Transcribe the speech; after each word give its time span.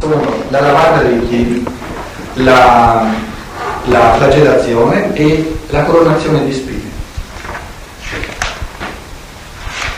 sono 0.00 0.22
la 0.48 0.60
lavanda 0.60 1.02
dei 1.02 1.18
piedi, 1.18 1.64
la, 2.34 3.04
la 3.84 4.14
flagellazione 4.14 5.14
e 5.14 5.58
la 5.68 5.84
coronazione 5.84 6.44
di 6.44 6.52
spine. 6.52 6.88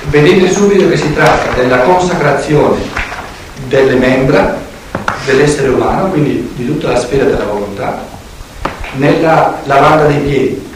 Vedete 0.06 0.50
subito 0.50 0.88
che 0.88 0.96
si 0.96 1.14
tratta 1.14 1.54
della 1.54 1.78
consacrazione 1.78 2.80
delle 3.68 3.94
membra 3.94 4.58
dell'essere 5.24 5.68
umano, 5.68 6.08
quindi 6.08 6.52
di 6.56 6.66
tutta 6.66 6.90
la 6.90 6.98
sfera 6.98 7.24
della 7.24 7.44
volontà, 7.44 8.04
nella 8.96 9.60
lavanda 9.64 10.06
dei 10.06 10.18
piedi. 10.18 10.70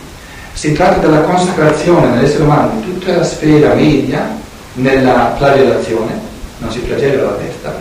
Si 0.53 0.73
tratta 0.73 1.01
della 1.01 1.21
consacrazione 1.21 2.09
nell'essere 2.09 2.45
umano 2.45 2.81
di 2.81 2.95
tutta 2.95 3.17
la 3.17 3.25
sfera 3.25 3.75
media 3.75 4.39
nella 4.75 5.35
flagellazione, 5.37 6.19
non 6.59 6.71
si 6.71 6.79
flagella 6.79 7.25
la 7.25 7.33
testa, 7.33 7.75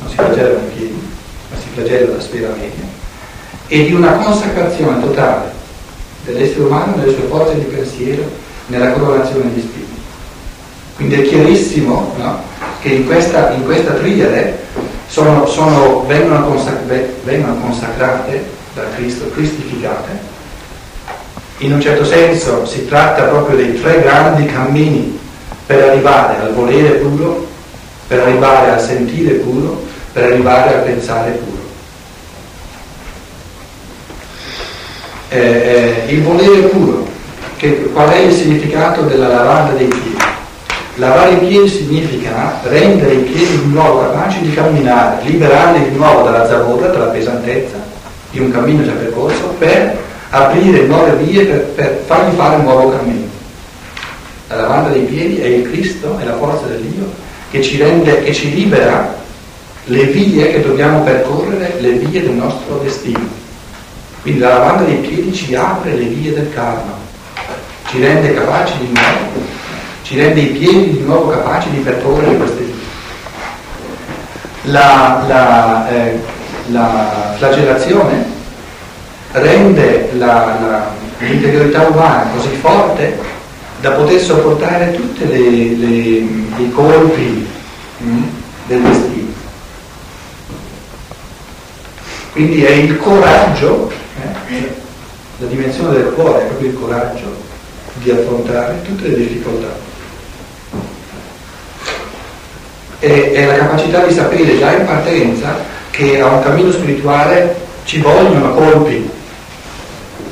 non 0.00 0.08
si 0.08 0.14
flagella 0.16 0.48
i 0.48 0.74
piedi, 0.74 1.08
ma 1.50 1.56
si 1.58 1.61
flagella 1.72 2.14
la 2.14 2.20
sfera 2.20 2.48
media, 2.50 2.84
e 3.68 3.84
di 3.84 3.94
una 3.94 4.12
consacrazione 4.12 5.00
totale 5.00 5.50
dell'essere 6.24 6.64
umano 6.64 6.96
nelle 6.96 7.12
sue 7.12 7.24
forze 7.24 7.54
di 7.54 7.64
pensiero, 7.64 8.22
nella 8.66 8.92
coronazione 8.92 9.52
di 9.52 9.60
spirito. 9.60 9.90
Quindi 10.96 11.14
è 11.16 11.22
chiarissimo 11.22 12.14
no, 12.16 12.42
che 12.80 12.88
in 12.88 13.06
questa, 13.06 13.50
in 13.52 13.64
questa 13.64 13.92
triade 13.94 14.60
sono, 15.08 15.46
sono, 15.46 16.04
vengono, 16.06 16.46
consacrate, 16.46 17.14
vengono 17.24 17.56
consacrate 17.56 18.44
da 18.74 18.82
Cristo, 18.94 19.30
cristificate. 19.30 20.30
In 21.58 21.72
un 21.72 21.80
certo 21.80 22.04
senso 22.04 22.66
si 22.66 22.86
tratta 22.86 23.24
proprio 23.24 23.56
dei 23.56 23.80
tre 23.80 24.00
grandi 24.02 24.46
cammini 24.46 25.18
per 25.66 25.82
arrivare 25.82 26.40
al 26.40 26.54
volere 26.54 26.98
puro, 26.98 27.46
per 28.06 28.20
arrivare 28.20 28.72
al 28.72 28.80
sentire 28.80 29.34
puro, 29.34 29.82
per 30.12 30.24
arrivare 30.24 30.74
al 30.74 30.82
pensare 30.82 31.30
puro. 31.32 31.61
Eh, 35.34 35.38
eh, 35.38 36.12
il 36.12 36.22
volere 36.22 36.58
puro, 36.68 37.06
che, 37.56 37.84
qual 37.90 38.10
è 38.10 38.18
il 38.18 38.34
significato 38.34 39.00
della 39.02 39.28
lavanda 39.28 39.72
dei 39.72 39.86
piedi? 39.86 40.14
Lavare 40.96 41.32
i 41.32 41.36
piedi 41.38 41.68
significa 41.68 42.60
rendere 42.64 43.14
i 43.14 43.20
piedi 43.20 43.62
di 43.62 43.72
nuovo 43.72 44.02
capaci 44.02 44.42
di 44.42 44.52
camminare, 44.52 45.22
liberarli 45.22 45.88
di 45.88 45.96
nuovo 45.96 46.24
dalla 46.24 46.46
zavorra, 46.46 46.88
dalla 46.88 47.06
pesantezza 47.06 47.78
di 48.30 48.40
un 48.40 48.50
cammino 48.50 48.84
già 48.84 48.92
percorso, 48.92 49.54
per 49.58 49.96
aprire 50.28 50.82
nuove 50.82 51.14
vie, 51.24 51.46
per, 51.46 51.60
per 51.60 52.02
fargli 52.04 52.34
fare 52.36 52.56
un 52.56 52.64
nuovo 52.64 52.90
cammino. 52.90 53.26
La 54.48 54.56
lavanda 54.56 54.90
dei 54.90 55.04
piedi 55.04 55.38
è 55.38 55.46
il 55.46 55.70
Cristo, 55.70 56.18
è 56.18 56.24
la 56.24 56.36
forza 56.36 56.66
del 56.66 56.80
Dio 56.80 57.10
che 57.50 57.62
ci 57.62 57.78
rende, 57.78 58.22
che 58.22 58.34
ci 58.34 58.52
libera 58.52 59.14
le 59.84 60.04
vie 60.04 60.52
che 60.52 60.60
dobbiamo 60.60 61.00
percorrere, 61.00 61.76
le 61.78 61.92
vie 61.92 62.20
del 62.20 62.32
nostro 62.32 62.80
destino. 62.82 63.40
Quindi 64.22 64.40
la 64.40 64.58
lavanda 64.58 64.84
dei 64.84 64.96
piedi 64.96 65.32
ci 65.32 65.54
apre 65.54 65.94
le 65.94 66.04
vie 66.04 66.32
del 66.32 66.52
karma, 66.52 66.96
ci 67.88 68.00
rende 68.00 68.32
capaci 68.34 68.78
di 68.78 68.92
nuovo 68.92 69.60
ci 70.12 70.18
rende 70.18 70.40
i 70.40 70.46
piedi 70.48 70.90
di 70.90 71.00
nuovo 71.04 71.30
capaci 71.30 71.70
di 71.70 71.78
percorrere 71.78 72.36
queste 72.36 72.62
vie. 72.64 72.74
La, 74.64 75.24
la, 75.26 75.88
eh, 75.88 76.20
la 76.66 77.34
flagellazione 77.38 78.26
rende 79.32 80.10
la, 80.18 80.90
l'interiorità 81.18 81.86
umana 81.86 82.30
così 82.34 82.48
forte 82.60 83.18
da 83.80 83.92
poter 83.92 84.20
sopportare 84.20 84.92
tutti 84.92 85.22
i 85.22 86.70
colpi 86.74 87.48
mh, 87.98 88.10
mm, 88.10 88.22
del 88.66 88.82
destino. 88.82 89.30
Quindi 92.32 92.64
è 92.64 92.70
il 92.70 92.98
coraggio, 92.98 93.90
la 95.38 95.46
dimensione 95.46 95.94
del 95.94 96.12
cuore 96.14 96.42
è 96.42 96.46
proprio 96.46 96.68
il 96.68 96.78
coraggio 96.78 97.50
di 97.94 98.10
affrontare 98.10 98.82
tutte 98.82 99.08
le 99.08 99.16
difficoltà 99.16 99.90
è, 103.02 103.32
è 103.32 103.46
la 103.46 103.56
capacità 103.56 104.04
di 104.04 104.14
sapere 104.14 104.58
già 104.58 104.72
in 104.76 104.86
partenza 104.86 105.56
che 105.90 106.20
a 106.20 106.26
un 106.26 106.42
cammino 106.42 106.70
spirituale 106.70 107.56
ci 107.84 107.98
vogliono 108.00 108.54
colpi, 108.54 109.10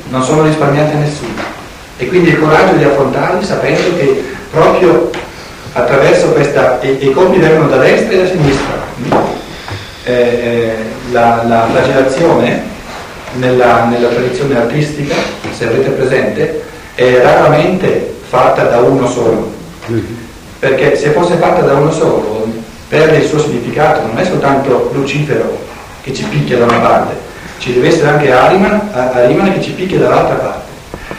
non 0.07 0.23
sono 0.23 0.43
risparmiati 0.43 0.95
a 0.95 0.99
nessuno. 0.99 1.49
E 1.97 2.07
quindi 2.07 2.29
il 2.29 2.39
coraggio 2.39 2.77
di 2.77 2.85
affrontarli 2.85 3.45
sapendo 3.45 3.97
che 3.97 4.23
proprio 4.49 5.09
attraverso 5.73 6.27
questa, 6.29 6.79
e, 6.79 6.91
i 6.91 7.11
colpi 7.11 7.39
vengono 7.39 7.67
da 7.67 7.77
destra 7.77 8.13
e 8.13 8.17
da 8.17 8.27
sinistra. 8.27 8.89
Eh, 10.03 10.13
eh, 10.13 10.75
la, 11.11 11.43
la, 11.45 11.67
flagellazione 11.69 12.63
nella, 13.33 13.85
nella 13.85 14.09
tradizione 14.09 14.57
artistica, 14.57 15.15
se 15.51 15.67
avete 15.67 15.89
presente, 15.89 16.63
è 16.95 17.21
raramente 17.21 18.15
fatta 18.27 18.63
da 18.63 18.79
uno 18.79 19.07
solo. 19.07 19.51
Perché 20.59 20.95
se 20.95 21.09
fosse 21.09 21.35
fatta 21.35 21.61
da 21.61 21.73
uno 21.73 21.91
solo, 21.91 22.47
perde 22.87 23.17
il 23.17 23.27
suo 23.27 23.39
significato, 23.39 24.05
non 24.05 24.17
è 24.17 24.25
soltanto 24.25 24.89
Lucifero 24.93 25.57
che 26.01 26.13
ci 26.13 26.23
picchia 26.23 26.57
da 26.57 26.65
una 26.65 26.79
parte, 26.79 27.15
ci 27.59 27.73
deve 27.73 27.87
essere 27.87 28.09
anche 28.09 28.31
Ariman, 28.31 28.89
Ariman 28.91 29.53
che 29.53 29.61
ci 29.61 29.71
picchia 29.71 29.99
dall'altra 29.99 30.35
parte. 30.35 30.69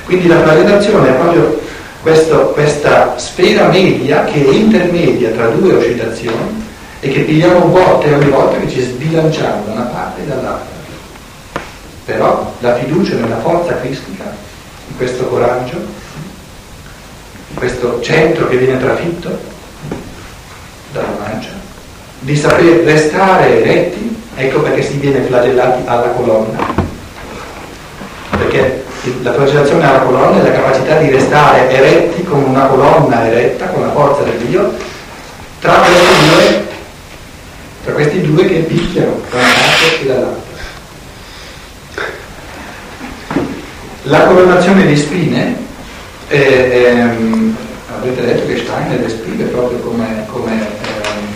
Quindi 0.04 0.26
la 0.26 0.42
flagellazione 0.42 1.08
è 1.08 1.12
proprio 1.12 1.60
questo, 2.02 2.48
questa 2.48 3.14
sfera 3.16 3.68
media 3.68 4.24
che 4.24 4.44
è 4.44 4.52
intermedia 4.52 5.30
tra 5.30 5.46
due 5.46 5.74
oscillazioni 5.74 6.64
e 7.00 7.08
che 7.08 7.20
pigliamo 7.20 7.66
volte 7.66 8.12
ogni 8.12 8.28
volta 8.28 8.58
che 8.58 8.68
ci 8.68 8.80
sbilanciamo 8.80 9.64
da 9.66 9.72
una 9.72 9.82
parte 9.82 10.22
e 10.22 10.26
dall'altra. 10.26 10.81
Però 12.04 12.52
la 12.60 12.74
fiducia 12.76 13.14
nella 13.14 13.38
forza 13.38 13.78
cristica, 13.78 14.24
in 14.88 14.96
questo 14.96 15.26
coraggio, 15.26 15.76
in 17.48 17.54
questo 17.54 18.00
centro 18.00 18.48
che 18.48 18.56
viene 18.56 18.80
trafitto 18.80 19.38
dalla 20.92 21.16
mancia, 21.20 21.50
di 22.20 22.36
saper 22.36 22.84
restare 22.84 23.62
eretti, 23.62 24.20
ecco 24.34 24.60
perché 24.60 24.82
si 24.82 24.96
viene 24.96 25.22
flagellati 25.22 25.82
alla 25.86 26.08
colonna. 26.08 26.90
Perché 28.36 28.84
la 29.22 29.32
flagellazione 29.32 29.84
alla 29.84 30.00
colonna 30.00 30.40
è 30.40 30.42
la 30.42 30.52
capacità 30.52 30.98
di 30.98 31.10
restare 31.10 31.70
eretti 31.70 32.22
come 32.24 32.44
una 32.44 32.66
colonna 32.66 33.26
eretta, 33.26 33.66
con 33.66 33.82
la 33.82 33.92
forza 33.92 34.22
del 34.22 34.38
Dio, 34.38 34.72
tra 35.60 35.74
questi 35.74 36.28
due, 36.28 36.66
tra 37.84 37.92
questi 37.92 38.20
due 38.20 38.46
che 38.46 38.58
picchiano 38.60 39.20
da 39.30 39.36
una 39.36 39.46
parte 39.46 40.00
e 40.00 40.06
dall'altra. 40.06 40.51
La 44.06 44.24
coronazione 44.24 44.84
di 44.84 44.96
spine, 44.96 45.54
eh, 46.26 46.86
ehm, 46.88 47.56
avete 48.00 48.20
detto 48.20 48.46
che 48.48 48.56
Steiner 48.56 48.98
descrive 48.98 49.44
proprio 49.44 49.78
come, 49.78 50.26
come 50.26 50.52
ehm, 50.54 51.26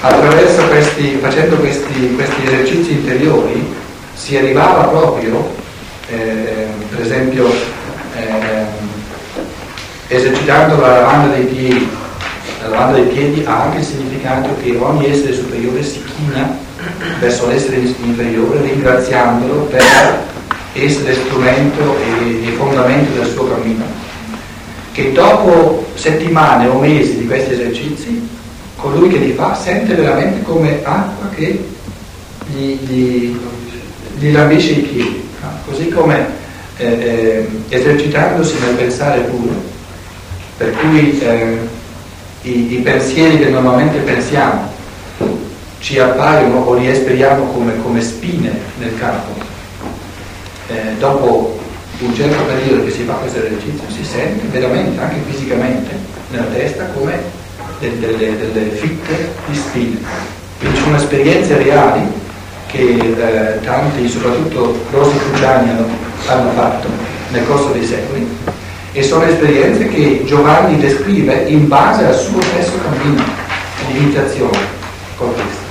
attraverso 0.00 0.66
questi, 0.66 1.18
facendo 1.20 1.54
questi, 1.58 2.14
questi, 2.16 2.46
esercizi 2.46 2.92
interiori 2.94 3.72
si 4.14 4.36
arrivava 4.36 4.88
proprio, 4.88 5.54
eh, 6.08 6.66
per 6.90 7.00
esempio, 7.00 7.48
eh, 8.16 8.64
esercitando 10.08 10.80
la 10.80 10.98
lavanda 10.98 11.36
dei 11.36 11.44
piedi. 11.44 11.88
La 12.62 12.68
lavanda 12.70 12.98
dei 12.98 13.06
piedi 13.06 13.44
ha 13.46 13.62
anche 13.62 13.78
il 13.78 13.84
significato 13.84 14.56
che 14.60 14.76
ogni 14.80 15.12
essere 15.12 15.32
superiore 15.32 15.80
si 15.84 16.02
china 16.02 16.66
verso 17.20 17.46
l'essere 17.46 17.76
inferiore 17.76 18.62
ringraziandolo 18.62 19.64
per 19.64 19.82
essere 20.72 21.14
strumento 21.14 21.96
e, 21.98 22.46
e 22.46 22.50
fondamento 22.52 23.20
del 23.20 23.30
suo 23.30 23.48
cammino. 23.48 23.84
Che 24.92 25.12
dopo 25.12 25.86
settimane 25.94 26.66
o 26.66 26.78
mesi 26.78 27.18
di 27.18 27.26
questi 27.26 27.52
esercizi 27.52 28.28
colui 28.76 29.08
che 29.08 29.18
li 29.18 29.32
fa 29.32 29.54
sente 29.54 29.94
veramente 29.94 30.42
come 30.42 30.80
acqua 30.82 31.28
che 31.34 31.64
gli, 32.52 32.78
gli, 32.86 33.36
gli 34.18 34.32
lambisce 34.32 34.72
i 34.72 34.80
piedi, 34.80 35.28
no? 35.40 35.48
così 35.66 35.88
come 35.88 36.26
eh, 36.76 36.86
eh, 36.86 37.48
esercitandosi 37.68 38.58
nel 38.60 38.74
pensare 38.74 39.20
puro, 39.22 39.54
per 40.56 40.72
cui 40.76 41.18
eh, 41.20 41.58
i, 42.42 42.74
i, 42.74 42.76
pensieri 42.78 43.38
che 43.38 43.48
normalmente 43.48 43.98
pensiamo 43.98 44.72
ci 45.78 45.98
appaiono 45.98 46.58
o 46.60 46.74
li 46.74 46.88
esperiamo 46.88 47.44
come, 47.46 47.80
come 47.82 48.00
spine 48.00 48.50
nel 48.78 48.96
campo. 48.98 49.40
Eh, 50.68 50.96
dopo 50.98 51.58
un 52.00 52.14
certo 52.14 52.42
periodo 52.44 52.84
che 52.84 52.90
si 52.90 53.04
fa 53.04 53.14
questo 53.14 53.38
esercizio 53.38 53.88
si 53.88 54.04
sente 54.04 54.46
veramente, 54.48 55.00
anche 55.00 55.20
fisicamente, 55.28 55.96
nella 56.30 56.44
testa 56.44 56.84
come 56.94 57.20
delle, 57.80 58.16
delle 58.16 58.70
fitte 58.70 59.32
di 59.46 59.54
stile. 59.54 59.98
Quindi 60.58 60.78
sono 60.78 60.96
esperienze 60.96 61.56
reali 61.56 62.02
che 62.66 62.80
eh, 62.80 63.60
tanti, 63.64 64.08
soprattutto 64.08 64.78
Rosi 64.90 65.16
Cruciani, 65.16 65.70
hanno, 65.70 65.86
hanno 66.26 66.50
fatto 66.50 66.88
nel 67.30 67.46
corso 67.46 67.68
dei 67.70 67.84
secoli 67.84 68.26
e 68.92 69.02
sono 69.02 69.24
esperienze 69.24 69.88
che 69.88 70.22
Giovanni 70.24 70.78
descrive 70.78 71.44
in 71.48 71.68
base 71.68 72.04
al 72.04 72.14
suo 72.16 72.40
stesso 72.42 72.72
cammino 72.82 73.22
di 73.86 73.98
iniziazione. 73.98 74.76
con 75.16 75.34
Cristo. 75.34 75.68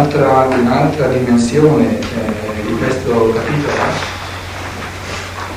Un'altra, 0.00 0.46
un'altra 0.56 1.08
dimensione 1.08 1.98
eh, 1.98 2.66
di 2.66 2.72
questo 2.78 3.34
capitolo 3.34 3.74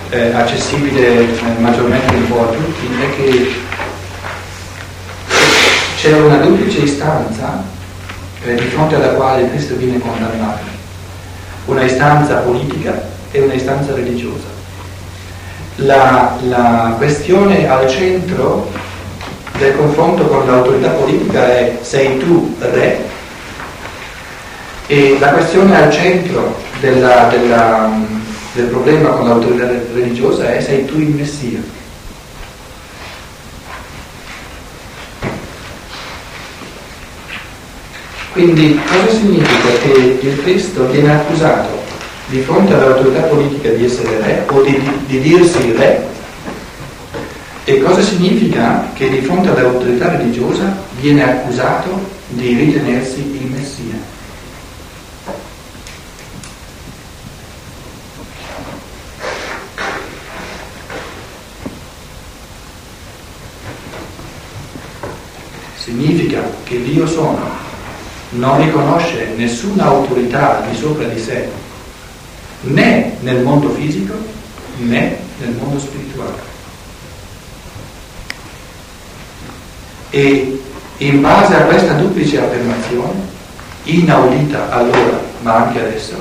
eh, 0.09 0.33
accessibile 0.33 1.19
eh, 1.21 1.59
maggiormente 1.59 2.13
un 2.13 2.27
po' 2.27 2.49
a 2.49 2.51
tutti 2.51 2.89
è 3.01 3.15
che 3.15 3.51
c'è 5.95 6.19
una 6.19 6.35
duplice 6.39 6.79
istanza 6.79 7.63
eh, 8.43 8.55
di 8.55 8.65
fronte 8.65 8.95
alla 8.95 9.13
quale 9.13 9.49
Cristo 9.49 9.75
viene 9.75 9.97
condannato, 10.01 10.65
una 11.67 11.83
istanza 11.83 12.39
politica 12.39 13.01
e 13.31 13.39
una 13.39 13.53
istanza 13.53 13.95
religiosa. 13.95 14.47
La, 15.75 16.35
la 16.49 16.95
questione 16.97 17.69
al 17.69 17.89
centro 17.89 18.69
del 19.57 19.77
confronto 19.77 20.25
con 20.25 20.45
l'autorità 20.45 20.89
politica 20.89 21.47
è 21.47 21.77
sei 21.81 22.17
tu 22.17 22.57
re 22.59 23.12
e 24.87 25.17
la 25.19 25.29
questione 25.29 25.75
al 25.75 25.91
centro 25.91 26.59
della, 26.79 27.27
della 27.29 27.89
del 28.53 28.65
problema 28.65 29.09
con 29.09 29.27
l'autorità 29.27 29.67
religiosa 29.93 30.53
è 30.53 30.61
sei 30.61 30.85
tu 30.85 30.99
il 30.99 31.09
Messia. 31.09 31.59
Quindi 38.31 38.79
cosa 38.85 39.09
significa 39.09 39.69
che 39.81 40.17
il 40.21 40.41
Cristo 40.41 40.87
viene 40.87 41.13
accusato 41.13 41.81
di 42.27 42.41
fronte 42.41 42.73
all'autorità 42.73 43.21
politica 43.21 43.69
di 43.69 43.85
essere 43.85 44.21
re 44.21 44.43
o 44.47 44.61
di, 44.61 44.79
di, 44.79 44.99
di 45.05 45.19
dirsi 45.19 45.71
re? 45.71 46.07
E 47.65 47.81
cosa 47.81 48.01
significa 48.01 48.89
che 48.93 49.09
di 49.09 49.21
fronte 49.21 49.49
all'autorità 49.49 50.09
religiosa 50.09 50.75
viene 50.99 51.23
accusato 51.23 51.89
di 52.27 52.55
ritenersi 52.55 53.19
il 53.19 53.47
Messia? 53.47 54.12
Significa 66.03 66.43
che 66.63 66.83
Dio 66.83 67.07
sono 67.07 67.39
non 68.31 68.61
riconosce 68.61 69.33
nessuna 69.37 69.85
autorità 69.85 70.65
di 70.69 70.75
sopra 70.75 71.07
di 71.07 71.19
sé, 71.19 71.47
né 72.61 73.15
nel 73.21 73.41
mondo 73.41 73.69
fisico 73.69 74.13
né 74.77 75.17
nel 75.37 75.51
mondo 75.51 75.79
spirituale. 75.79 76.51
E 80.09 80.61
in 80.97 81.21
base 81.21 81.55
a 81.55 81.61
questa 81.61 81.93
duplice 81.93 82.39
affermazione, 82.39 83.31
inaudita 83.83 84.71
allora, 84.71 85.21
ma 85.41 85.55
anche 85.65 85.79
adesso, 85.79 86.15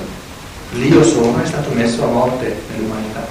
l'io 0.72 1.02
sono 1.02 1.42
è 1.42 1.46
stato 1.46 1.70
messo 1.72 2.04
a 2.04 2.06
morte 2.06 2.56
nell'umanità. 2.72 3.26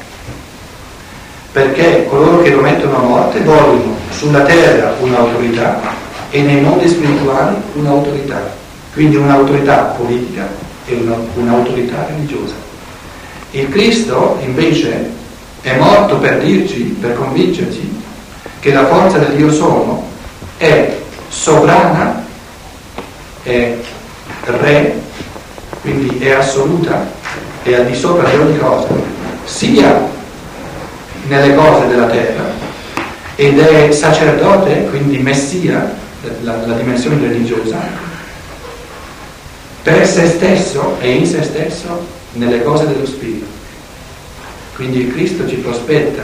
Perché 1.51 2.05
coloro 2.09 2.41
che 2.41 2.51
lo 2.51 2.61
mettono 2.61 2.97
a 2.97 3.01
morte 3.01 3.39
vogliono 3.41 3.95
sulla 4.09 4.41
terra 4.43 4.95
un'autorità 4.99 6.09
e 6.31 6.41
nei 6.41 6.61
mondi 6.61 6.87
spirituali 6.87 7.55
un'autorità, 7.73 8.51
quindi 8.93 9.17
un'autorità 9.17 9.95
politica 9.97 10.47
e 10.85 10.95
una, 10.95 11.15
un'autorità 11.35 12.07
religiosa. 12.07 12.55
Il 13.51 13.69
Cristo 13.69 14.37
invece 14.41 15.09
è 15.61 15.77
morto 15.77 16.17
per 16.17 16.39
dirci, 16.39 16.97
per 16.99 17.15
convincerci 17.15 18.01
che 18.59 18.71
la 18.71 18.87
forza 18.87 19.17
del 19.17 19.35
Dio 19.35 19.51
sono 19.51 20.07
è 20.57 20.97
sovrana, 21.27 22.25
è 23.43 23.75
re, 24.45 25.01
quindi 25.81 26.17
è 26.19 26.31
assoluta, 26.31 27.11
è 27.63 27.73
al 27.73 27.85
di 27.85 27.95
sopra 27.95 28.29
di 28.29 28.37
ogni 28.37 28.57
cosa, 28.57 28.87
sia 29.43 30.09
nelle 31.27 31.55
cose 31.55 31.87
della 31.87 32.07
terra 32.07 32.49
ed 33.35 33.59
è 33.59 33.91
sacerdote, 33.91 34.87
quindi 34.89 35.17
messia, 35.17 35.99
la, 36.41 36.65
la 36.65 36.75
dimensione 36.75 37.27
religiosa, 37.27 37.77
per 39.83 40.05
se 40.07 40.27
stesso 40.27 40.97
e 40.99 41.11
in 41.11 41.25
se 41.25 41.43
stesso 41.43 42.05
nelle 42.33 42.63
cose 42.63 42.87
dello 42.87 43.05
Spirito. 43.05 43.45
Quindi 44.75 44.99
il 44.99 45.13
Cristo 45.13 45.47
ci 45.47 45.55
prospetta 45.55 46.23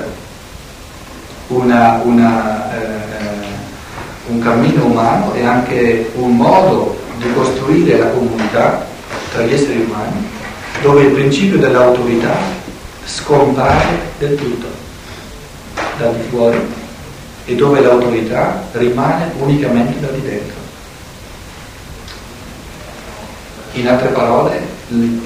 una, 1.47 2.01
una, 2.03 2.73
eh, 2.73 2.87
un 4.27 4.39
cammino 4.39 4.85
umano 4.85 5.33
e 5.33 5.45
anche 5.45 6.11
un 6.15 6.35
modo 6.35 6.99
di 7.17 7.31
costruire 7.33 7.97
la 7.97 8.09
comunità 8.09 8.85
tra 9.31 9.43
gli 9.43 9.53
esseri 9.53 9.85
umani 9.87 10.35
dove 10.81 11.03
il 11.03 11.11
principio 11.11 11.57
dell'autorità 11.57 12.35
scompare 13.05 13.85
del 14.19 14.35
tutto, 14.35 14.67
dal 15.97 16.15
di 16.15 16.27
fuori 16.29 16.85
e 17.49 17.55
dove 17.55 17.79
l'autorità 17.79 18.61
rimane 18.73 19.31
unicamente 19.39 20.01
da 20.01 20.07
di 20.07 20.21
dentro. 20.21 20.55
In 23.73 23.87
altre 23.87 24.09
parole, 24.09 24.61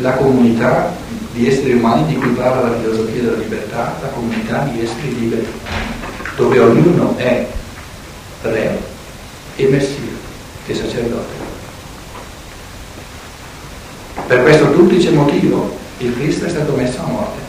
la 0.01 0.13
comunità 0.13 0.93
di 1.33 1.47
esseri 1.47 1.73
umani 1.73 2.05
di 2.05 2.15
cui 2.15 2.29
parla 2.29 2.69
la 2.69 2.77
filosofia 2.77 3.23
della 3.23 3.37
libertà, 3.37 3.97
la 4.01 4.09
comunità 4.09 4.59
di 4.71 4.83
esseri 4.83 5.19
liberi, 5.19 5.47
dove 6.35 6.59
ognuno 6.59 7.17
è 7.17 7.47
re 8.43 8.79
e 9.55 9.67
messia 9.67 9.97
e 10.67 10.75
sacerdote. 10.75 11.49
Per 14.27 14.43
questo 14.43 14.65
duplice 14.65 15.09
motivo 15.09 15.75
il 15.97 16.13
Cristo 16.13 16.45
è 16.45 16.49
stato 16.49 16.73
messo 16.73 17.01
a 17.01 17.07
morte. 17.07 17.39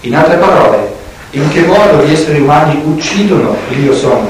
In 0.00 0.16
altre 0.16 0.38
parole, 0.38 0.91
in 1.34 1.48
che 1.48 1.62
modo 1.62 2.04
gli 2.04 2.12
esseri 2.12 2.40
umani 2.40 2.82
uccidono 2.84 3.56
l'io 3.70 3.94
sono? 3.94 4.28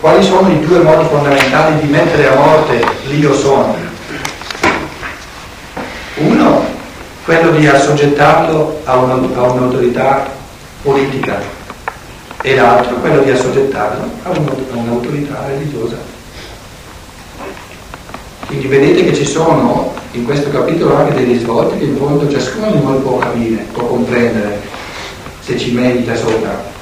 Quali 0.00 0.22
sono 0.22 0.48
i 0.48 0.60
due 0.60 0.78
modi 0.78 1.04
fondamentali 1.08 1.80
di 1.80 1.88
mettere 1.88 2.28
a 2.28 2.36
morte 2.36 2.82
l'io 3.08 3.34
sono? 3.34 3.76
Uno, 6.16 6.64
quello 7.24 7.50
di 7.50 7.66
assoggettarlo 7.66 8.80
a, 8.84 8.96
un'autorità 8.96 10.26
politica 10.82 11.38
e 12.40 12.56
l'altro, 12.56 12.96
quello 12.96 13.20
di 13.20 13.30
assoggettarlo 13.30 14.10
a 14.22 14.30
un'autorità 14.72 15.44
religiosa. 15.48 15.96
Quindi 18.46 18.66
vedete 18.68 19.04
che 19.04 19.14
ci 19.14 19.26
sono 19.26 19.92
in 20.12 20.24
questo 20.24 20.50
capitolo 20.50 20.96
anche 20.96 21.14
degli 21.14 21.38
svolti 21.38 21.78
che 21.78 21.84
in 21.84 21.96
fondo 21.98 22.28
ciascuno 22.30 22.70
di 22.70 22.82
noi 22.82 22.98
può 23.00 23.18
capire, 23.18 23.66
può 23.72 23.84
comprendere 23.84 24.78
se 25.40 25.58
ci 25.58 25.72
medita 25.72 26.14
sopra. 26.14 26.78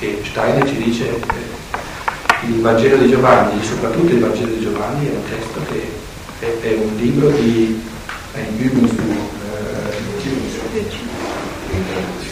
E 0.00 0.20
Steiner 0.24 0.68
ci 0.68 0.76
dice 0.76 1.08
eh, 1.08 2.46
il 2.46 2.60
Vangelo 2.60 2.96
di 2.96 3.08
Giovanni, 3.08 3.62
soprattutto 3.64 4.12
il 4.12 4.20
Vangelo 4.20 4.52
di 4.52 4.60
Giovanni, 4.60 5.06
è 5.06 5.10
un 5.10 5.22
testo 5.28 5.60
che 5.70 5.90
è, 6.40 6.60
è 6.60 6.74
un 6.74 6.96
libro 6.96 7.30
di 7.30 7.82
ein 8.34 8.58
Übungsbuch, 8.58 9.30
eh, 10.74 10.84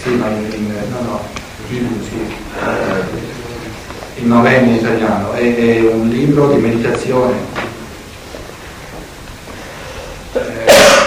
sì, 0.02 0.10
ma 0.16 0.28
in, 0.28 0.52
in, 0.52 0.74
no, 0.90 1.00
no, 1.00 1.20
eh, 1.70 1.80
in 4.16 4.26
novello 4.26 4.66
in 4.66 4.74
italiano, 4.74 5.32
è, 5.32 5.54
è 5.54 5.80
un 5.80 6.08
libro 6.08 6.52
di 6.52 6.60
meditazione. 6.60 7.36
Eh, 10.32 10.40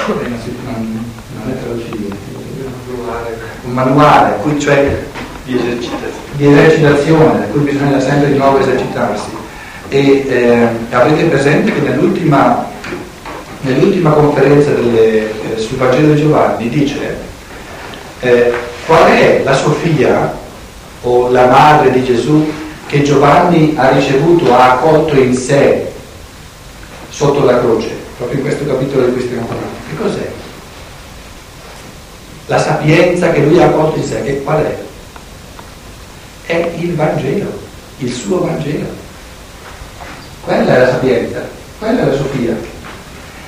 non 0.05 1.51
è 1.51 1.59
traducibile, 1.61 2.15
un 3.63 3.64
manuale, 3.75 4.37
cui, 4.41 4.59
cioè 4.59 5.03
di 5.43 5.55
esercitazione. 5.57 6.13
di 6.31 6.47
esercitazione, 6.47 7.43
a 7.43 7.47
cui 7.47 7.61
bisogna 7.61 7.99
sempre 7.99 8.31
di 8.31 8.37
nuovo 8.37 8.59
esercitarsi. 8.59 9.29
E 9.89 10.25
eh, 10.27 10.67
avrete 10.89 11.25
presente 11.25 11.71
che 11.71 11.81
nell'ultima, 11.81 12.65
nell'ultima 13.61 14.11
conferenza 14.11 14.71
delle, 14.71 15.53
eh, 15.53 15.57
sul 15.57 15.77
Vangelo 15.77 16.13
di 16.13 16.21
Giovanni 16.21 16.69
dice 16.69 17.17
eh, 18.21 18.53
qual 18.87 19.05
è 19.05 19.41
la 19.43 19.53
Sofia 19.53 20.33
o 21.01 21.29
la 21.29 21.45
madre 21.45 21.91
di 21.91 22.03
Gesù 22.03 22.51
che 22.87 23.03
Giovanni 23.03 23.75
ha 23.77 23.89
ricevuto, 23.89 24.55
ha 24.55 24.73
accolto 24.73 25.15
in 25.15 25.35
sé 25.35 25.91
sotto 27.09 27.43
la 27.43 27.59
croce, 27.59 27.89
proprio 28.17 28.39
in 28.39 28.45
questo 28.45 28.65
capitolo 28.65 29.05
di 29.05 29.11
cui 29.13 29.21
stiamo 29.21 29.45
parlando. 29.45 29.75
Che 29.89 29.95
cos'è? 30.01 30.34
La 32.47 32.59
sapienza 32.59 33.31
che 33.31 33.39
lui 33.39 33.61
ha 33.61 33.65
accolto 33.65 33.97
in 33.97 34.03
sé, 34.05 34.21
che 34.23 34.43
qual 34.43 34.63
è? 34.63 34.77
È 36.45 36.71
il 36.77 36.95
Vangelo. 36.95 37.63
il 37.97 38.11
suo 38.11 38.41
Vangelo. 38.41 38.87
Quella 40.41 40.75
è 40.75 40.79
la 40.79 40.89
sapienza, 40.89 41.47
quella 41.79 42.01
è 42.01 42.05
la 42.05 42.15
Sofia. 42.15 42.55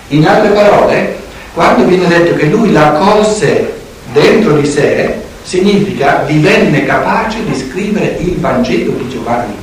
In 0.10 0.26
altre 0.26 0.50
parole, 0.52 1.18
quando 1.54 1.86
viene 1.86 2.08
detto 2.08 2.36
che 2.36 2.46
lui 2.46 2.72
la 2.72 2.94
colse 2.94 3.74
dentro 4.14 4.58
di 4.58 4.66
sé, 4.66 5.16
significa 5.44 6.24
divenne 6.26 6.86
capace 6.86 7.44
di 7.44 7.56
scrivere 7.56 8.18
il 8.20 8.38
Vangelo 8.38 8.94
di 8.94 9.10
Giovanni. 9.10 9.56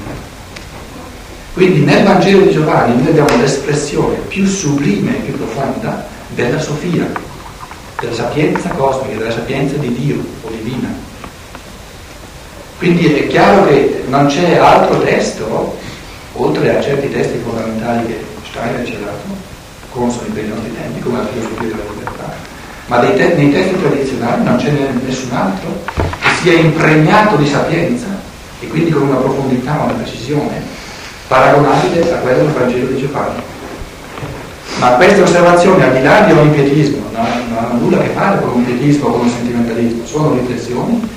Quindi 1.54 1.80
nel 1.80 2.04
Vangelo 2.04 2.44
di 2.44 2.52
Giovanni 2.52 2.96
noi 2.96 3.08
abbiamo 3.08 3.40
l'espressione 3.40 4.16
più 4.28 4.46
sublime 4.46 5.16
e 5.16 5.20
più 5.20 5.36
profonda 5.36 6.06
della 6.34 6.58
Sofia, 6.58 7.06
della 8.04 8.14
sapienza 8.14 8.68
cosmica, 8.70 9.18
della 9.18 9.32
sapienza 9.32 9.76
di 9.76 9.92
Dio 9.94 10.22
o 10.42 10.50
divina. 10.50 10.88
Quindi 12.78 13.14
è 13.14 13.26
chiaro 13.28 13.66
che 13.66 14.04
non 14.08 14.26
c'è 14.26 14.56
altro 14.56 15.00
testo, 15.00 15.76
oltre 16.34 16.76
a 16.76 16.82
certi 16.82 17.10
testi 17.10 17.38
fondamentali 17.42 18.06
che 18.06 18.24
Steiner 18.50 18.84
ci 18.84 18.94
ha 18.94 18.98
dato, 18.98 19.52
consoni 19.90 20.28
per 20.28 20.44
i 20.44 20.48
nostri 20.48 20.74
tempi, 20.74 21.00
come 21.00 21.18
la 21.18 21.26
filosofia 21.26 21.68
della 21.68 21.90
libertà, 21.90 22.34
ma 22.86 22.98
te- 22.98 23.34
nei 23.34 23.52
testi 23.52 23.80
tradizionali 23.80 24.44
non 24.44 24.56
c'è 24.56 24.70
nessun 25.04 25.32
altro 25.32 25.82
che 25.94 26.28
sia 26.42 26.52
impregnato 26.52 27.36
di 27.36 27.48
sapienza 27.48 28.06
e 28.60 28.66
quindi 28.66 28.90
con 28.90 29.08
una 29.08 29.16
profondità, 29.16 29.80
una 29.82 29.92
precisione 29.94 30.60
paragonabile 31.26 32.12
a 32.12 32.18
quella 32.18 32.36
del 32.36 32.52
Vangelo 32.52 32.86
di 32.88 32.98
Giovanni. 32.98 33.40
Ma 34.78 34.88
queste 34.90 35.22
osservazioni, 35.22 35.82
al 35.82 35.92
di 35.92 36.02
là 36.02 36.20
di 36.20 36.32
ogni 36.32 36.50
pietismo, 36.50 37.04
non, 37.14 37.26
non 37.48 37.58
hanno 37.58 37.78
nulla 37.80 37.98
a 37.98 38.02
che 38.02 38.08
fare 38.08 38.40
con 38.40 38.50
un 38.54 38.64
pietismo 38.64 39.06
o 39.06 39.10
con 39.12 39.20
un 39.20 39.30
sentimentalismo, 39.30 40.04
sono 40.04 40.34
riflessioni 40.34 41.08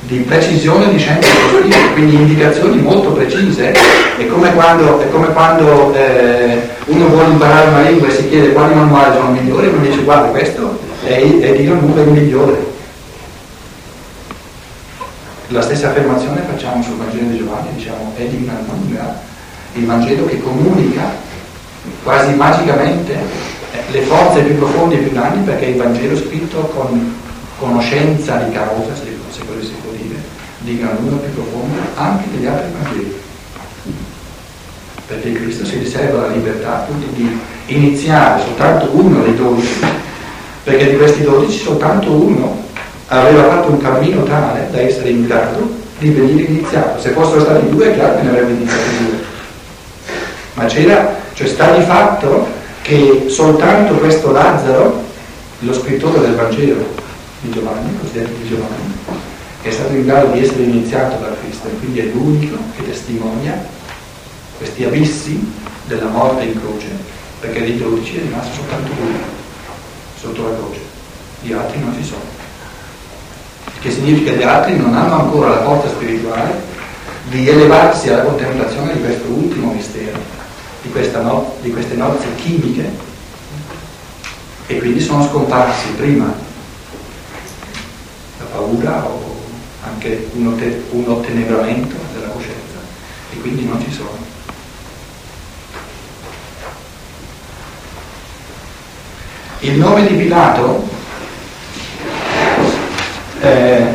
di 0.00 0.18
precisione 0.18 0.90
di 0.90 0.98
scienza 0.98 1.28
positiva, 1.50 1.92
quindi 1.92 2.14
indicazioni 2.14 2.80
molto 2.80 3.10
precise. 3.10 3.72
È 3.72 4.26
come 4.28 4.52
quando, 4.54 5.00
è 5.00 5.08
come 5.10 5.32
quando 5.32 5.92
eh, 5.94 6.68
uno 6.86 7.08
vuole 7.08 7.30
imparare 7.30 7.68
una 7.68 7.80
lingua 7.88 8.06
e 8.06 8.12
si 8.12 8.28
chiede 8.28 8.52
quali 8.52 8.74
manuali 8.74 9.16
sono 9.16 9.30
migliori, 9.30 9.66
e 9.66 9.70
uno 9.70 9.84
dice 9.84 10.02
guarda 10.02 10.28
questo 10.28 10.78
è, 11.04 11.20
è 11.40 11.56
Dio 11.56 11.74
Nuba 11.74 12.02
il 12.02 12.08
migliore. 12.10 12.74
La 15.48 15.62
stessa 15.62 15.88
affermazione 15.88 16.42
facciamo 16.48 16.82
sul 16.82 16.96
Vangelo 16.96 17.30
di 17.30 17.38
Giovanni, 17.38 17.68
diciamo 17.74 18.12
è 18.16 18.22
di 18.22 18.42
una 18.42 18.60
lunga, 18.68 19.20
il 19.72 19.86
Vangelo 19.86 20.26
che 20.26 20.40
comunica 20.40 21.24
quasi 22.02 22.34
magicamente 22.34 23.12
eh, 23.12 23.78
le 23.90 24.00
forze 24.02 24.42
più 24.42 24.56
profonde 24.58 24.96
e 24.96 24.98
più 24.98 25.12
grandi 25.12 25.44
perché 25.44 25.66
il 25.66 25.76
Vangelo 25.76 26.16
scritto 26.16 26.58
con 26.74 27.14
conoscenza 27.58 28.36
di 28.36 28.52
causa, 28.52 28.94
se 28.94 29.16
così 29.46 29.66
si 29.66 29.74
può 29.82 29.92
dire, 29.92 30.16
di 30.58 30.78
gran 30.78 30.96
lunga 31.00 31.16
più 31.16 31.32
profonda 31.34 31.82
anche 31.94 32.24
degli 32.30 32.46
altri 32.46 32.72
Vangeli 32.80 33.24
perché 35.06 35.32
Cristo 35.32 35.64
si 35.64 35.78
riserva 35.78 36.22
la 36.22 36.32
libertà 36.32 36.78
appunto 36.78 37.06
di 37.14 37.38
iniziare 37.66 38.42
soltanto 38.42 38.90
uno 38.92 39.22
dei 39.22 39.36
dodici, 39.36 39.80
perché 40.64 40.90
di 40.90 40.96
questi 40.96 41.22
dodici 41.22 41.58
soltanto 41.58 42.10
uno 42.10 42.64
aveva 43.06 43.44
fatto 43.44 43.70
un 43.70 43.78
cammino 43.78 44.24
tale 44.24 44.68
da 44.70 44.80
essere 44.80 45.10
in 45.10 45.26
grado 45.26 45.84
di 45.98 46.10
venire 46.10 46.48
iniziato. 46.48 47.00
Se 47.00 47.10
fossero 47.10 47.40
stati 47.40 47.68
due, 47.70 47.92
è 47.92 47.94
chiaro 47.94 48.16
che 48.16 48.22
ne 48.22 48.28
avrebbe 48.30 48.52
iniziati 48.52 49.04
due. 49.04 49.24
Ma 50.54 50.64
c'era, 50.64 51.14
cioè 51.36 51.46
sta 51.48 51.76
di 51.76 51.84
fatto 51.84 52.48
che 52.80 53.26
soltanto 53.28 53.92
questo 53.96 54.32
Lazzaro, 54.32 55.04
lo 55.58 55.74
scrittore 55.74 56.20
del 56.20 56.34
Vangelo 56.34 56.82
di 57.40 57.50
Giovanni, 57.50 57.94
cosiddetto 58.00 58.32
di 58.40 58.48
Giovanni, 58.48 58.94
è 59.60 59.70
stato 59.70 59.92
in 59.92 60.06
grado 60.06 60.28
di 60.28 60.42
essere 60.42 60.62
iniziato 60.62 61.16
da 61.16 61.36
Cristo 61.42 61.68
e 61.68 61.78
quindi 61.78 61.98
è 61.98 62.04
l'unico 62.04 62.56
che 62.74 62.86
testimonia 62.86 63.66
questi 64.56 64.84
abissi 64.84 65.52
della 65.84 66.06
morte 66.06 66.44
in 66.44 66.58
croce, 66.58 66.86
perché 67.40 67.60
dei 67.60 67.76
dodici 67.76 68.16
è 68.16 68.20
rimasto 68.22 68.54
soltanto 68.54 68.92
lui 68.98 69.14
sotto 70.18 70.42
la 70.42 70.56
croce, 70.56 70.80
gli 71.42 71.52
altri 71.52 71.80
non 71.80 71.94
ci 71.94 72.02
sono. 72.02 72.34
Che 73.78 73.90
significa 73.90 74.30
che 74.30 74.38
gli 74.38 74.42
altri 74.42 74.78
non 74.78 74.94
hanno 74.94 75.20
ancora 75.20 75.50
la 75.50 75.62
forza 75.64 75.88
spirituale 75.88 76.62
di 77.28 77.46
elevarsi 77.46 78.08
alla 78.08 78.22
contemplazione 78.22 78.94
di 78.94 79.00
questo 79.00 79.26
ultimo 79.28 79.72
mistero, 79.72 80.35
no, 81.20 81.56
di 81.60 81.70
queste 81.70 81.94
nozze 81.94 82.34
chimiche, 82.36 82.90
e 84.66 84.78
quindi 84.78 85.00
sono 85.00 85.26
scomparsi 85.26 85.88
prima 85.90 86.32
la 88.38 88.44
paura 88.46 89.04
o 89.04 89.36
anche 89.84 90.28
un, 90.32 90.46
ottenebramento 91.06 91.96
della 92.14 92.28
coscienza, 92.28 92.78
e 93.32 93.40
quindi 93.40 93.64
non 93.64 93.80
ci 93.82 93.92
sono. 93.92 94.24
Il 99.60 99.78
nome 99.78 100.06
di 100.06 100.14
Pilato, 100.14 100.88
eh, 103.40 103.86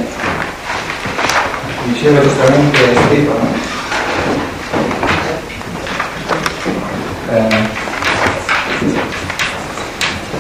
diceva 1.85 2.21
giustamente 2.21 2.77
Stefano, 3.05 3.60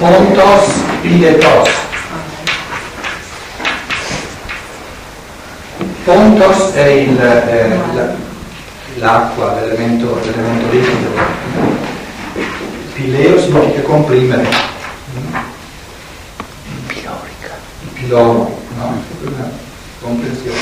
Pontos 0.01 0.81
Piletos. 1.03 1.69
Pontos 6.03 6.71
è 6.73 6.87
il, 6.87 7.21
eh, 7.21 7.79
l'acqua, 8.95 9.61
l'elemento, 9.61 10.19
l'elemento 10.23 10.71
liquido. 10.71 11.09
Pileo 12.95 13.39
significa 13.39 13.81
comprimere. 13.81 14.49
loro, 18.07 18.57
no? 18.77 19.01
comprensione. 20.01 20.57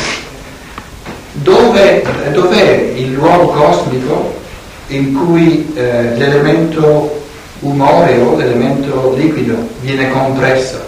Dove, 1.32 2.04
dov'è 2.34 2.94
il 2.98 3.14
luogo 3.14 3.54
cosmico 3.54 4.36
in 4.88 5.14
cui 5.14 5.72
eh, 5.76 6.16
l'elemento 6.18 7.19
umore 7.62 8.20
o 8.22 8.36
l'elemento 8.36 9.14
liquido 9.16 9.56
viene 9.82 10.10
compresso? 10.10 10.80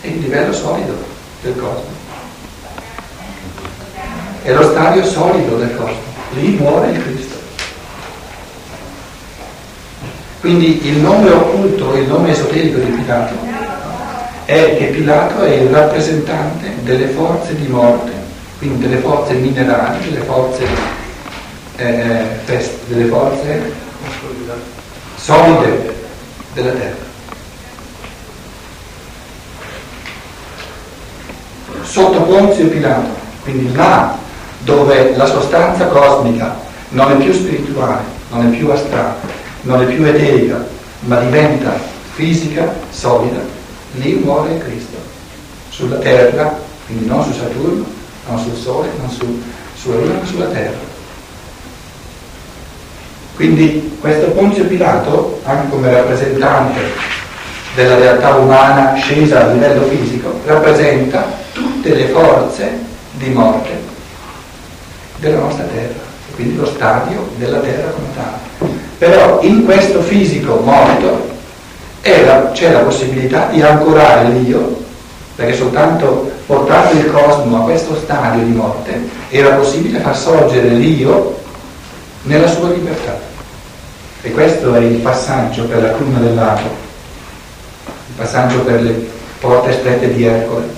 È 0.00 0.06
il 0.06 0.20
livello 0.20 0.52
solido 0.52 0.96
del 1.42 1.56
cosmo. 1.56 1.98
È 4.42 4.52
lo 4.52 4.62
stadio 4.62 5.04
solido 5.04 5.56
del 5.56 5.76
cosmo. 5.76 6.08
Lì 6.34 6.56
muore 6.56 6.90
il 6.90 7.02
Cristo. 7.02 7.38
Quindi 10.40 10.86
il 10.86 10.96
nome 10.96 11.30
occulto, 11.30 11.94
il 11.96 12.06
nome 12.06 12.30
esoterico 12.30 12.78
di 12.78 12.90
Pilato 12.92 13.34
è 14.46 14.76
che 14.78 14.86
Pilato 14.86 15.42
è 15.42 15.50
il 15.50 15.68
rappresentante 15.68 16.76
delle 16.82 17.08
forze 17.08 17.54
di 17.54 17.68
morte, 17.68 18.12
quindi 18.58 18.86
delle 18.86 19.00
forze 19.00 19.34
minerali, 19.34 20.10
delle 20.10 20.24
forze, 20.24 20.64
eh, 21.80 22.26
fest, 22.44 22.72
delle 22.88 23.06
forze 23.06 23.72
solide 25.16 25.94
della 26.52 26.72
terra. 26.72 27.08
Sotto 31.82 32.22
Ponzio 32.22 32.68
Pilato, 32.68 33.08
quindi 33.42 33.74
là 33.74 34.16
dove 34.60 35.16
la 35.16 35.26
sostanza 35.26 35.86
cosmica 35.86 36.54
non 36.90 37.12
è 37.12 37.16
più 37.16 37.32
spirituale, 37.32 38.02
non 38.30 38.46
è 38.46 38.56
più 38.56 38.68
astratta, 38.70 39.26
non 39.62 39.82
è 39.82 39.86
più 39.86 40.04
eterica, 40.04 40.64
ma 41.00 41.18
diventa 41.20 41.78
fisica, 42.12 42.72
solida, 42.90 43.40
lì 43.94 44.14
muore 44.14 44.58
Cristo. 44.58 44.98
Sulla 45.70 45.96
terra, 45.96 46.58
quindi 46.86 47.06
non 47.06 47.24
su 47.24 47.32
Saturno, 47.32 47.84
non 48.28 48.38
sul 48.38 48.54
Sole, 48.54 48.88
non 48.98 49.10
su, 49.10 49.42
sulla 49.74 49.96
Luna, 49.96 50.18
ma 50.20 50.26
sulla 50.26 50.46
terra. 50.46 50.89
Quindi 53.40 53.96
questo 53.98 54.32
Ponzio 54.32 54.66
Pilato, 54.66 55.40
anche 55.44 55.70
come 55.70 55.90
rappresentante 55.90 56.78
della 57.74 57.96
realtà 57.96 58.34
umana 58.34 58.92
scesa 58.96 59.46
a 59.46 59.52
livello 59.52 59.86
fisico, 59.86 60.40
rappresenta 60.44 61.24
tutte 61.54 61.94
le 61.94 62.08
forze 62.08 62.70
di 63.12 63.30
morte 63.30 63.70
della 65.20 65.38
nostra 65.38 65.64
terra, 65.64 66.02
quindi 66.34 66.56
lo 66.56 66.66
stadio 66.66 67.30
della 67.36 67.60
terra 67.60 67.88
come 67.92 68.08
tale. 68.14 68.76
Però 68.98 69.40
in 69.40 69.64
questo 69.64 70.02
fisico 70.02 70.56
morto 70.62 71.30
era, 72.02 72.50
c'è 72.52 72.70
la 72.70 72.80
possibilità 72.80 73.46
di 73.50 73.62
ancorare 73.62 74.28
l'io, 74.32 74.82
perché 75.34 75.54
soltanto 75.54 76.30
portando 76.44 76.92
il 76.92 77.10
cosmo 77.10 77.60
a 77.60 77.64
questo 77.64 77.96
stadio 77.96 78.44
di 78.44 78.52
morte 78.52 79.00
era 79.30 79.54
possibile 79.54 80.00
far 80.00 80.14
sorgere 80.14 80.68
l'io 80.68 81.38
nella 82.24 82.46
sua 82.46 82.68
libertà. 82.68 83.28
E 84.22 84.30
questo 84.32 84.74
è 84.74 84.80
il 84.80 84.98
passaggio 84.98 85.64
per 85.64 85.80
la 85.80 85.92
cruna 85.92 86.18
del 86.18 86.34
lago, 86.34 86.68
il 86.68 88.14
passaggio 88.16 88.60
per 88.60 88.82
le 88.82 89.08
porte 89.38 89.72
strette 89.72 90.12
di 90.12 90.24
Ercole, 90.24 90.68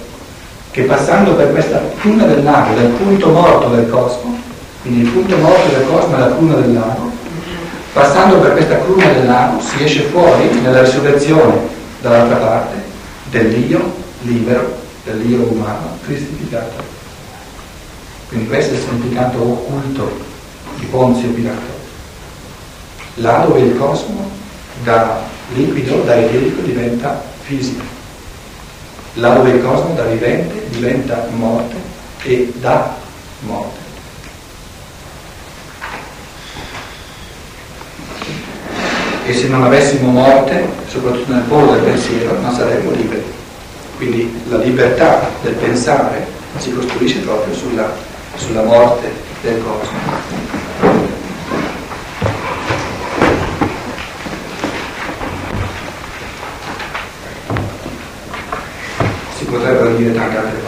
che 0.70 0.82
passando 0.82 1.34
per 1.34 1.50
questa 1.50 1.82
cruna 2.00 2.24
del 2.26 2.44
lago, 2.44 2.74
del 2.74 2.90
punto 2.90 3.30
morto 3.30 3.68
del 3.68 3.90
cosmo, 3.90 4.38
quindi 4.82 5.00
il 5.00 5.08
punto 5.08 5.36
morto 5.38 5.68
del 5.76 5.86
cosmo 5.88 6.14
è 6.14 6.18
la 6.20 6.36
cruna 6.36 6.54
del 6.54 6.72
lago, 6.72 7.10
passando 7.92 8.38
per 8.38 8.52
questa 8.52 8.78
cruna 8.78 9.06
del 9.06 9.26
lago 9.26 9.60
si 9.60 9.82
esce 9.82 10.02
fuori 10.02 10.60
nella 10.62 10.82
risurrezione 10.82 11.68
dall'altra 12.00 12.36
parte 12.36 12.76
dell'io 13.30 13.92
libero, 14.20 14.76
dell'io 15.04 15.48
umano, 15.50 15.98
cristificato. 16.04 16.80
Quindi 18.28 18.46
questo 18.46 18.74
è 18.74 18.76
il 18.76 18.82
significato 18.82 19.42
occulto 19.42 20.10
di 20.78 20.86
Ponzio 20.86 21.28
Pilato. 21.30 21.81
Là 23.16 23.44
dove 23.46 23.60
il 23.60 23.76
cosmo 23.76 24.30
da 24.82 25.20
liquido, 25.54 26.02
da 26.02 26.16
idillico 26.16 26.62
diventa 26.62 27.22
fisico. 27.42 27.84
Là 29.14 29.34
dove 29.34 29.50
il 29.50 29.62
cosmo 29.62 29.94
da 29.94 30.04
vivente 30.04 30.66
diventa 30.70 31.26
morte 31.36 31.76
e 32.22 32.52
da 32.56 32.94
morte. 33.40 33.80
E 39.24 39.34
se 39.34 39.48
non 39.48 39.62
avessimo 39.62 40.10
morte, 40.10 40.68
soprattutto 40.88 41.32
nel 41.32 41.42
polo 41.42 41.72
del 41.72 41.82
pensiero, 41.82 42.40
non 42.40 42.54
saremmo 42.54 42.90
liberi. 42.90 43.24
Quindi 43.96 44.42
la 44.48 44.56
libertà 44.56 45.30
del 45.42 45.54
pensare 45.54 46.26
si 46.58 46.72
costruisce 46.72 47.18
proprio 47.20 47.54
sulla 47.54 48.10
sulla 48.36 48.62
morte 48.62 49.10
del 49.42 49.62
cosmo. 49.62 50.61
Si 59.92 59.98
potrebbero 59.98 59.98
dire 59.98 60.12
tante 60.14 60.36
altre 60.38 60.61